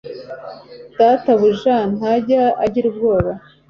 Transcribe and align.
data 0.97 1.29
buja 1.39 1.75
ntajya 1.95 2.43
agira 2.65 2.85
ubwoba 2.91 3.31